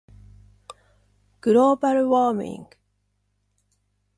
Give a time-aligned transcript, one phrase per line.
[1.41, 2.65] global warming